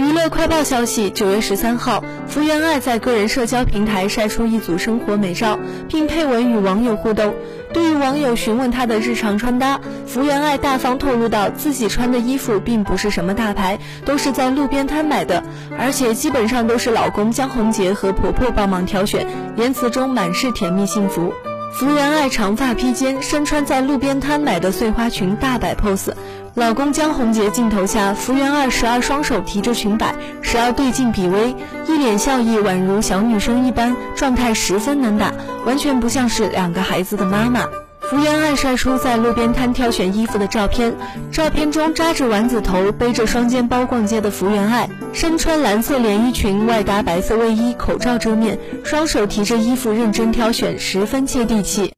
[0.00, 5.58] 娱乐快报消息：九月十三号，福原爱在个人社交平台晒出一组生活美照，
[5.90, 7.34] 并配文与网友互动。
[7.74, 15.42] 对于网友询问她的日常穿搭，福原爱大方透露到，自己穿的衣服并不是什么大牌，都是在路边摊买的，
[15.78, 19.26] 而且基本上都是老公江宏杰和婆婆帮忙挑选，
[19.56, 21.34] 言辞中满是甜蜜幸福。
[21.72, 26.12] 福原爱长发披肩，身穿在路边摊买的碎花裙，大摆 pose。
[26.54, 31.54] 老公江宏杰镜头下，福原爱时而双手提着裙摆，时而对镜比微，
[31.86, 35.32] 一脸笑意，宛如小女生一般，状态十分能打，
[35.64, 37.64] 完全不像是两个孩子的妈妈。
[38.10, 40.92] 福原爱晒出在路边摊挑选衣服的照片，
[41.30, 51.92] 照片中扎着丸子头、背着双肩包逛街的福原爱，身穿蓝色连衣裙，外搭白色卫衣，口罩遮面，双手提着衣服认真挑选，十分接地气。